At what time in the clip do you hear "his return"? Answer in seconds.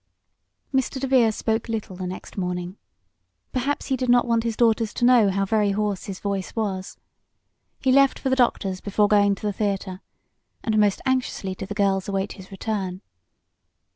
12.31-13.03